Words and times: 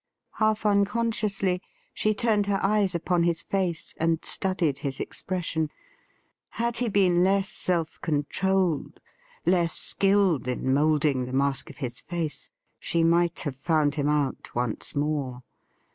Half 0.39 0.65
unconsciously 0.65 1.61
she 1.93 2.15
tiurned 2.15 2.45
Tier 2.45 2.59
eyes 2.63 2.95
upon 2.95 3.21
his 3.21 3.43
face 3.43 3.93
and 3.97 4.25
studied 4.25 4.79
his 4.79 4.99
expression.' 4.99 5.69
Had 6.57 6.77
he 6.77 6.89
been 6.89 7.23
less 7.23 7.49
self 7.49 8.01
con 8.01 8.23
trolled^ 8.23 8.95
less 9.45 9.77
skilled 9.77 10.47
in 10.47 10.73
moulding 10.73 11.25
the 11.27 11.33
mask 11.33 11.69
of 11.69 11.77
his 11.77 12.01
face, 12.01 12.49
she 12.79 13.03
miglit 13.03 13.41
have 13.41 13.55
"found 13.55 13.93
him 13.93 14.07
biit 14.07 14.41
oriie 14.55 14.95
more. 14.95 15.43